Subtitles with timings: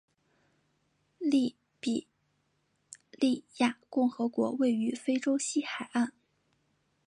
[1.19, 2.07] 利比
[3.11, 6.11] 里亚共和国位于非洲西海岸。